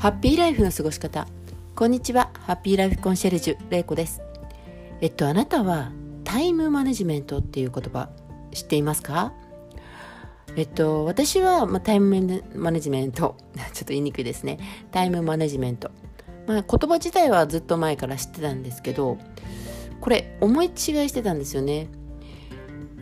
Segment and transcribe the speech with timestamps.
[0.00, 1.26] ハッピーライフの過ごし方。
[1.74, 2.30] こんにちは。
[2.46, 4.22] ハッピーライフコンシェルジュれいこです。
[5.02, 5.92] えっとあなたは
[6.24, 8.08] タイムマネジメントっていう言葉
[8.50, 9.34] 知っていますか？
[10.56, 13.36] えっと私は、まあ、タイムマネジメント。
[13.54, 14.58] ちょっと言いにくいですね。
[14.90, 15.90] タイムマネジメント。
[16.46, 19.18] まあ、言葉自体はずっと前から知ってたんですけど
[20.00, 20.72] これ思い違い
[21.10, 21.88] してたんですよね。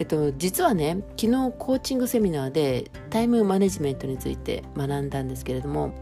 [0.00, 5.92] えっと、実はね昨日コーチングセミナーでタイムマネジメントについて学んだんですけれども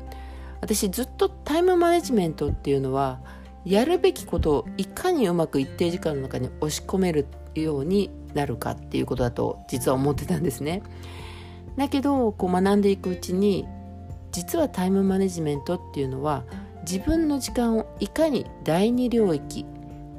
[0.60, 3.20] 私ずっとタイムマネジメントっていうのは
[3.64, 10.82] やるべきことをいかにうまく一定時間の中に押し込めるようになるかっていうことだと実は思ってたんですね。
[11.76, 13.66] だけどこう学んでいくうちに
[14.32, 16.44] 実はタイムマネジメントっていうのは
[16.82, 19.66] 自分の時間をいかに第二領域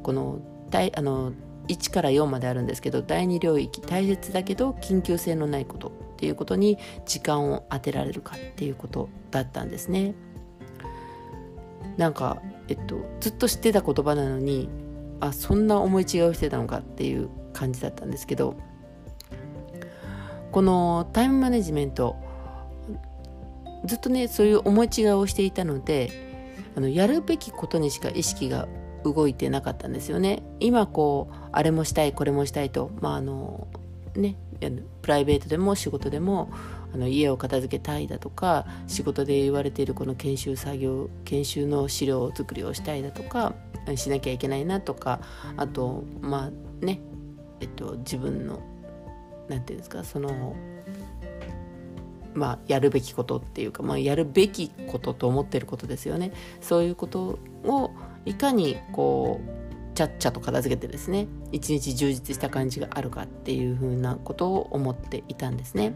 [0.04, 0.40] この
[0.72, 1.32] あの
[1.68, 10.14] 1から4まであるんですけど第二領域大切だけど緊急性のないことっていうことに時間を当てられるかっていうことだったんですね。
[11.98, 14.70] なんか、えっと、ずっと知ってた言葉なのに
[15.20, 18.56] あそんな思い違いをしてたのかっていう感じだったんですけど
[20.52, 22.16] このタイムマネジメント
[23.86, 26.12] ずっとねそういう思い違いをしていたので
[26.76, 28.68] あのやるべきことにしか意識が
[29.04, 30.44] 動いてなかったんですよね。
[30.60, 33.68] 今こうあれもしたいこれもしたいとまああの
[34.16, 34.36] ね
[35.02, 36.52] プライベートでも仕事でも
[36.98, 43.54] の家を片付けたいだとか仕事で言われているこの研修作業研修の資料作りをしたいだとか
[43.96, 45.20] しなきゃいけないなとか
[45.56, 47.00] あとまあね
[47.60, 48.62] えっと自分の
[49.48, 50.56] 何て言うんですかその
[52.34, 56.32] まあやるべきことっていうか、まあ、やるべきことと思ってることですよね
[56.62, 57.92] そういうことを
[58.26, 59.58] いかにこう
[59.98, 65.94] ちゃっちゃと片付けてですね一日充実した感じがあるかっていうふうなことを思っていたんですね。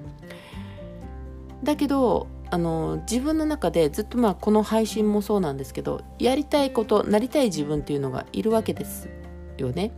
[1.64, 9.10] だけどあの自分の中でずっとまあこの配信もそうなんですけどやりたいことなりたい自分っていうのがいるわけです
[9.58, 9.92] よね。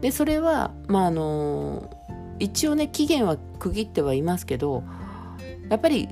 [0.00, 1.90] でそれはまああの
[2.38, 4.84] 一応ね期限は区切ってはいますけど
[5.68, 6.08] やっぱり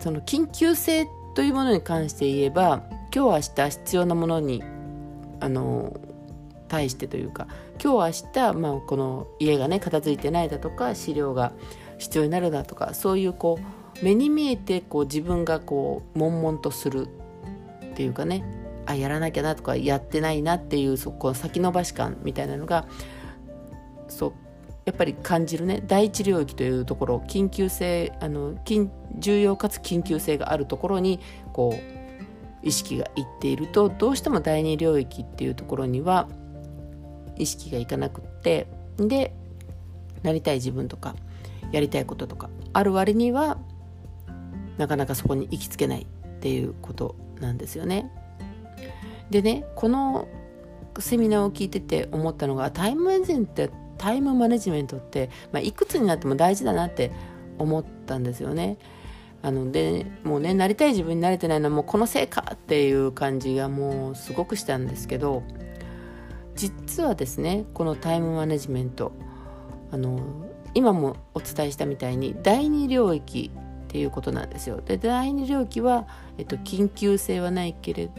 [0.00, 2.82] その緊急性というものに関して言えば
[3.14, 4.62] 今日明日必要なものに
[5.40, 5.96] あの
[6.68, 7.46] 対してというか
[7.82, 11.52] 今日明日、まあ、この家がね片付いてないだとか資料が
[11.98, 17.08] 必要になるだとかそういうこう目に見えてこう自分がこう悶々とする
[17.92, 18.44] っていうかね
[18.86, 22.86] あやらなきゃなとかやってないなっていうそこの先延ばし感みたいなのが
[24.08, 24.32] そう
[24.84, 25.82] やっぱり感じるね。
[25.84, 28.54] 第一領域というところ緊急性あの
[29.18, 31.18] 重要かつ緊急性があるところに
[31.52, 36.28] こう意識がいっているとどうしても第二領域っていうところには
[37.36, 39.34] 意識がいかなくってで
[40.22, 41.16] なりたい自分とか
[41.72, 43.58] やりたいこととかある割には
[44.78, 48.10] なかなかそこに行きつけないっていうことなんですよね。
[49.30, 50.28] でねこの
[50.98, 57.10] セミナーを聞いてて思ったのがタイムマネジメントタイムマネジメントって、まあ、いくつになっても大事だなって
[57.58, 58.78] 思ったんですよね。
[59.42, 65.44] あのでもうねなりたい自分になれてないのはもうこのせいかっていう感じがもうすごくしたんですけど
[66.56, 69.12] 実はですねこのタイムマネジメント
[69.92, 70.20] あの
[70.74, 73.52] 今もお伝えしたみたいに第二領域
[73.86, 74.80] っていうことなんですよ。
[74.84, 76.06] で第二領域は、
[76.38, 78.12] えっと、緊急性はないけれど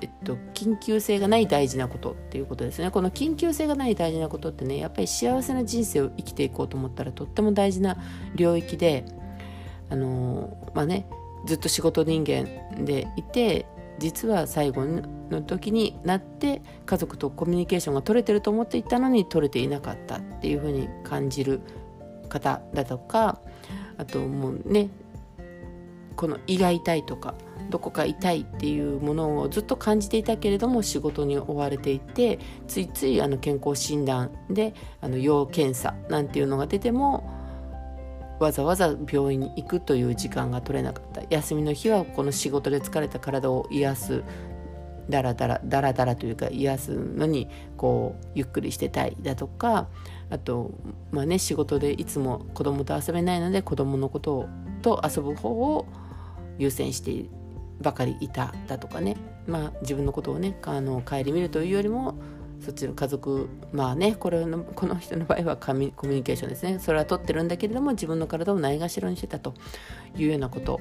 [0.00, 7.96] えっと、緊急性がない大事なことっていうことですねこの緊急性がない大事なことってねやっぱり幸せな人生を生きていこうと思ったらとっても大事な
[8.34, 9.06] 領域で
[9.88, 11.06] あのまあね
[11.46, 12.46] ずっと仕事人間
[12.84, 13.66] でいて
[13.98, 14.84] 実は最後
[15.30, 21.60] の時になって家族とコミュニケーションが取れてると思っていたのに取れていなかったっていうふうに感じる
[22.28, 23.40] 方だとか
[23.98, 24.90] あともうね
[26.16, 27.34] この胃が痛いとか
[27.70, 37.32] どこか痛いっていうものをずっと感じていたけれども仕事に追われていてついついあの健康診断であの要検査なんていうのが出ても
[38.38, 41.22] わざわざ病院に行くという時間が取れなかった。
[41.30, 44.22] 休みの日はこの仕事で疲れた体を癒す
[45.08, 49.88] ダラダラダラダラというか癒すのにこうゆっくりしてたいだとか
[50.30, 50.72] あと
[51.10, 54.48] まあね仕事でいつも子供と遊べないので子供のことを
[54.82, 55.86] と遊ぶ方を
[56.58, 57.26] 優先して
[57.80, 59.16] ばかりいただとかね。
[59.46, 62.16] まあ自分のことをねあの顧みるというよりも
[62.60, 66.78] そっちの家族まあねこれのこの人の場合はコミュニケーションですね。
[66.80, 69.54] それは取ってるんだけれども自分の体をないがしろにしてたと
[70.16, 70.80] いうようなこと。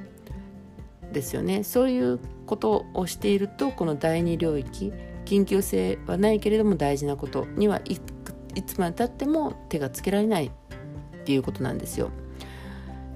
[1.16, 4.92] ですよねそういうことをしているとこの第二領域
[5.24, 10.52] 緊急性はないけれども大事なことにはいつまでたっても手がつけられないっ
[11.24, 12.12] ていうことなんですよ。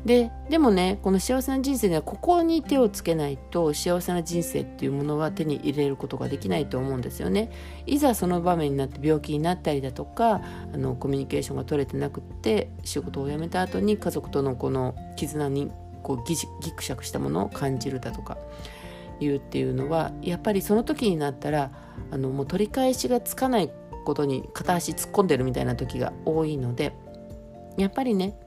[0.05, 7.51] ででもねこの幸せな人生にはここに手をつけないと幸せな人生っていうものは手に入れることができないと思うんですよね。
[7.85, 10.41] いざその場面になって病気になったりだとか
[10.73, 15.69] あのコミュニケーションが取れてなくって仕事を辞めた後に家族とのこの絆に
[16.03, 18.37] こうギギクシャクしたものを感じるだとか
[19.19, 21.71] いうっていうのはやっぱりその時になったら
[22.11, 23.71] あのもう取り返しがつかない
[24.05, 26.93] ことに片足突っ込んでるみたいな時が多いので
[27.77, 28.39] やっぱりね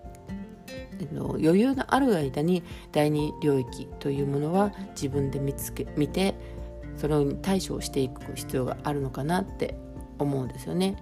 [1.15, 2.63] 余裕のある間に
[2.93, 6.35] 第二領域というものは自分で見つけ見て
[6.97, 9.75] それに対処していく必要があるのかなって
[10.19, 10.97] 思うんですよね。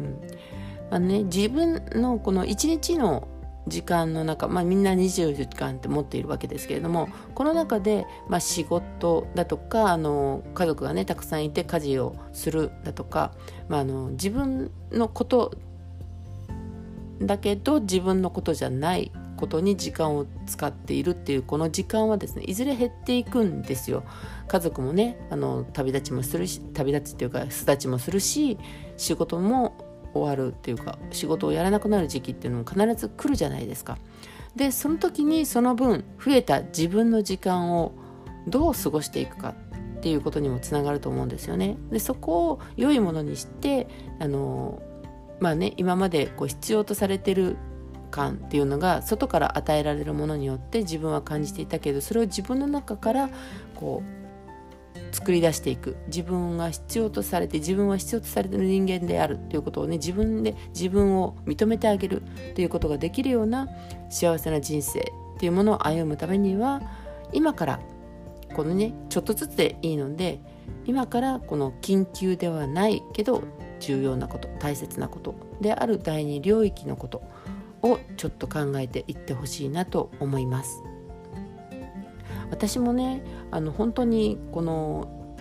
[0.00, 0.20] うん
[0.90, 3.26] まあね、自分のこの一日の
[3.66, 13.32] 時間の中、まあ、みんな24時間って持っているわけですけれどもこの中で、まあ、仕事だとかあの家族がねたくさんいて家事をするだとか、
[13.68, 15.54] まあ、あの自分のこと
[17.20, 24.02] だけど自分のことじゃないことに時間を使っているっていうこの時間はですねいずれ減っていくんですよ。
[24.48, 28.58] 家族もねあの旅立ちもするし旅立ちっていうか巣立ちもするし
[28.96, 29.76] 仕事も
[30.20, 33.98] 終わるっていうか仕事をやらなくなる時期っていうのも必ず来るじゃないですか。
[34.54, 37.92] でその時にその分増えた自分の時間を
[38.46, 39.54] どう過ごしていくか
[39.96, 41.76] っていうことにもつながると思うんですよね。
[41.90, 44.80] でそこを良いものにしてあの
[45.40, 47.56] まあね今までこう必要とされてる
[48.10, 53.30] 感っていうのが外から与えられるものによって自分は感じていたけどそれを自分の中から
[53.74, 54.25] こう
[55.16, 55.96] 作り出していく。
[56.08, 59.38] 自分が必要とされて自分は必要とされてる人間である。
[59.48, 62.22] ということをね自分で自分を認めてあげる。
[62.54, 63.66] ということができるような
[64.10, 65.00] 幸せな人生。
[65.00, 66.82] っていうものを歩むためには
[67.32, 67.80] 今から
[68.54, 70.40] このねちょっとずつでいいので
[70.86, 73.42] 今からこの緊急ではないけど
[73.80, 77.22] 重要なこと大切なことである第二領域のこと
[77.82, 80.82] をちょっと考えていってほしいなと思います。
[82.50, 85.34] 私もねあの本当にこの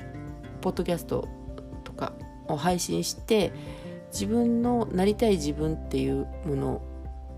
[0.62, 1.28] ポッドキャスト
[1.84, 2.13] とか
[2.48, 3.54] を配信して
[4.12, 6.81] 自分のなりたい自分っていうもの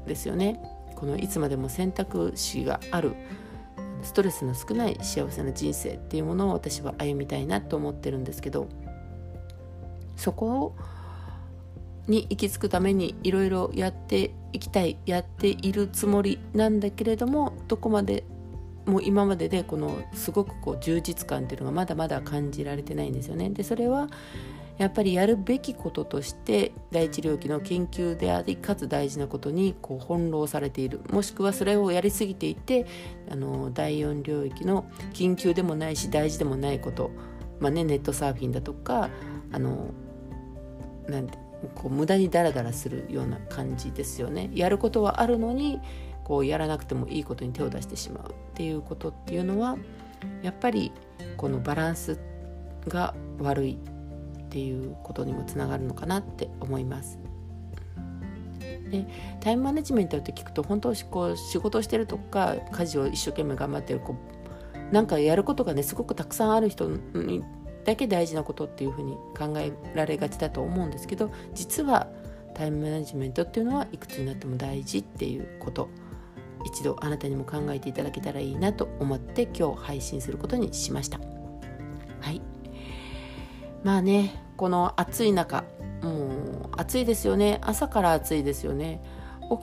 [0.06, 0.62] ですよね。
[0.96, 3.14] このいつまでも選択肢がある
[4.02, 8.68] ストレスの少ない幸せな人生っていうものを私は歩みたいなと思ってるんですけど
[10.16, 10.75] そこ
[12.08, 18.24] に行き着くためにいろいろやっていきたいやっているつもりなんだけれどもどこまで
[18.88, 23.50] もう今まででこのすごくこう充実感っていうのがまだまだ感じられてないんですよね。
[23.50, 24.07] でそれは
[24.78, 32.86] やっぱりやるべきこととして第一領域の研究でありかつ大事なことにこう翻弄されているもしくはそれをやりすぎていて
[33.30, 37.12] あの第四領域の緊急でもないし大事でもないこと、
[37.60, 39.10] まあね、ネットサーフィンだとか
[39.51, 39.90] あの
[41.07, 41.40] なんて
[41.74, 44.51] こう無駄にダラダラするような感じですよね。
[44.54, 45.81] やることはあるのに
[46.27, 49.77] こうやらなくてもいいことに手を出してしまうっていうことっていうのは
[50.41, 50.91] やっぱり
[51.38, 52.19] このバランス
[52.89, 57.18] が悪いっていうことにもつながるのかなって思います。
[58.91, 59.07] で
[59.39, 64.18] タイムマネジメントって聞くと本当こう仕事をしてるとか家事を一生懸命頑張ってるこ
[64.91, 67.41] うなんかやることがねすごくたくさんある人に
[67.85, 72.07] だけ大事なことっていうふうに考えられがちだと思うんですけど実は
[72.53, 75.89] タイムマネジメントっていうのはいくつになっても大事っていうこと
[76.68, 81.19] 一度あなたにも考えていただけたらいいなと思って今日配信することにしました。
[82.19, 82.42] はい。
[83.83, 85.64] まあねこの暑い中
[86.02, 87.59] もう暑いですよね。
[87.62, 89.02] 朝から暑いですよね。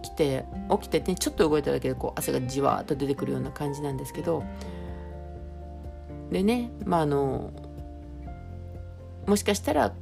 [0.02, 4.42] 起きて起きてねちょっと動いただけでこう汗がじわーっと出てくるような感じなんですけど。
[6.30, 7.52] でねまああの
[9.26, 9.92] もしかしたら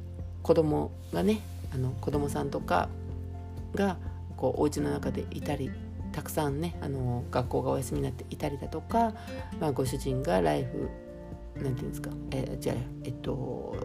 [0.41, 1.41] 子供がね
[1.73, 2.87] あの子供さんとか
[3.75, 3.97] が
[4.37, 5.69] こうお家の中でいたり
[6.13, 9.13] たくさんねあの学校がお休みになっていたりだとか、
[9.59, 10.89] まあ、ご主人がライフ
[11.61, 13.75] なんていうんですか、えじゃあえっと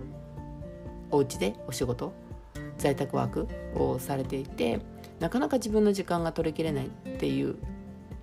[1.10, 2.12] お家でお仕事
[2.78, 4.80] 在宅ワークをされていて
[5.20, 7.56] なかなか自分の時間が取りきれないっていう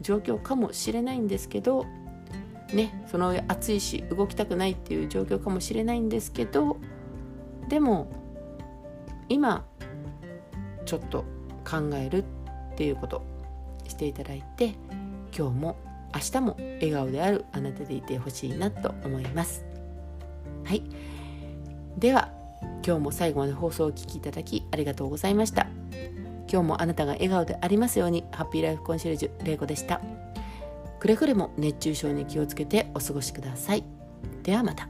[0.01, 1.85] 状況かもしれないんですけど
[2.73, 6.77] ねその上暑いし動きたくないっていう状況かもしれないんですけど
[7.69, 8.11] でも
[9.29, 9.65] 今
[10.85, 11.25] ちょっと
[11.69, 12.23] 考える
[12.73, 13.34] っていうこと。
[13.89, 14.75] していただいて
[15.37, 15.77] 今日も
[16.13, 19.65] 明日も笑顔であるあなたでいてほしいなと思います。
[20.63, 20.83] はい。
[21.97, 22.31] では
[22.85, 25.67] 今日も最後まで放送をお聴きいただきありがとうございました。
[26.51, 30.01] 今日もあなたが笑顔でありますようにハッピーライフコンシェルジュ玲子でした。
[30.99, 33.83] くれぐれも熱中症に気をつけてお過ごしください。
[34.43, 34.87] ではまた。